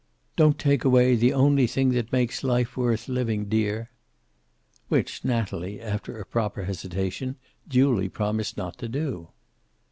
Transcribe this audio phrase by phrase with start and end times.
[0.35, 3.91] "Don't take away the only thing that makes life worth living, dear!"
[4.87, 7.35] Which Natalie, after a proper hesitation,
[7.67, 9.27] duly promised not to do.